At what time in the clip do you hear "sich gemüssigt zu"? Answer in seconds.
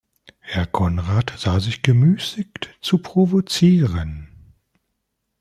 1.59-2.97